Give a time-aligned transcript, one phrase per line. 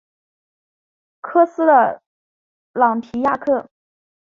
[1.21, 2.01] 科斯的
[2.73, 3.69] 朗提亚克。